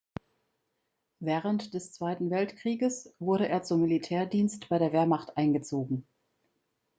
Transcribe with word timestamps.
Während 1.19 1.75
des 1.75 1.93
Zweiten 1.93 2.31
Weltkrieges 2.31 3.13
wurde 3.19 3.47
er 3.47 3.61
zum 3.61 3.81
Militärdienst 3.81 4.67
bei 4.67 4.79
der 4.79 4.93
Wehrmacht 4.93 5.37
eingezogen. 5.37 6.07